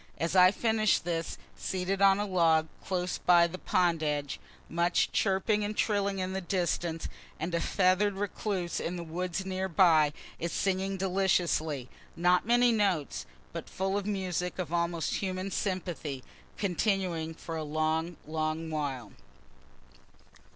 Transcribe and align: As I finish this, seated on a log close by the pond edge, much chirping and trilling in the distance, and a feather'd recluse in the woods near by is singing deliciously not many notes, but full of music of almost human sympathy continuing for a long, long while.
As 0.17 0.35
I 0.35 0.49
finish 0.49 0.97
this, 0.97 1.37
seated 1.55 2.01
on 2.01 2.19
a 2.19 2.25
log 2.25 2.67
close 2.83 3.19
by 3.19 3.45
the 3.45 3.59
pond 3.59 4.01
edge, 4.01 4.39
much 4.67 5.11
chirping 5.11 5.63
and 5.63 5.77
trilling 5.77 6.17
in 6.17 6.33
the 6.33 6.41
distance, 6.41 7.07
and 7.39 7.53
a 7.53 7.61
feather'd 7.61 8.15
recluse 8.15 8.79
in 8.79 8.95
the 8.95 9.03
woods 9.03 9.45
near 9.45 9.69
by 9.69 10.11
is 10.39 10.51
singing 10.51 10.97
deliciously 10.97 11.87
not 12.15 12.47
many 12.47 12.71
notes, 12.71 13.27
but 13.53 13.69
full 13.69 13.95
of 13.95 14.07
music 14.07 14.57
of 14.57 14.73
almost 14.73 15.17
human 15.17 15.51
sympathy 15.51 16.23
continuing 16.57 17.35
for 17.35 17.55
a 17.55 17.63
long, 17.63 18.17
long 18.25 18.71
while. 18.71 19.11